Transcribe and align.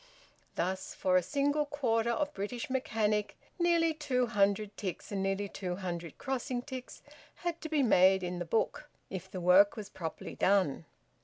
Thus, 0.55 0.95
for 0.95 1.15
a 1.15 1.21
single 1.21 1.67
quarter 1.67 2.09
of 2.09 2.33
"British 2.33 2.71
Mechanic" 2.71 3.37
nearly 3.59 3.93
two 3.93 4.25
hundred 4.25 4.75
ticks 4.75 5.11
and 5.11 5.21
nearly 5.21 5.47
two 5.47 5.75
hundred 5.75 6.17
crossing 6.17 6.63
ticks 6.63 7.03
had 7.45 7.61
to 7.61 7.69
be 7.69 7.83
made 7.83 8.23
in 8.23 8.39
the 8.39 8.45
book, 8.45 8.89
if 9.11 9.29
the 9.29 9.39
work 9.39 9.75
was 9.75 9.89
properly 9.91 10.33
done. 10.33 10.85